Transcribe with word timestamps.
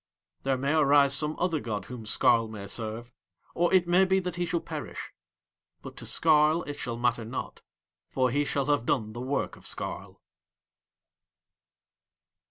There 0.41 0.57
may 0.57 0.73
arise 0.73 1.15
some 1.15 1.35
other 1.37 1.59
god 1.59 1.85
whom 1.85 2.05
Skarl 2.07 2.47
may 2.49 2.65
serve, 2.65 3.11
or 3.53 3.71
it 3.71 3.87
may 3.87 4.03
be 4.03 4.17
that 4.21 4.35
he 4.35 4.47
shall 4.47 4.59
perish; 4.59 5.13
but 5.83 5.95
to 5.97 6.05
Skarl 6.07 6.63
it 6.67 6.73
shall 6.73 6.97
matter 6.97 7.23
not, 7.23 7.61
for 8.09 8.31
he 8.31 8.43
shall 8.43 8.65
have 8.65 8.87
done 8.87 9.13
the 9.13 9.21
work 9.21 9.55
of 9.55 9.63
Skarl. 9.67 10.19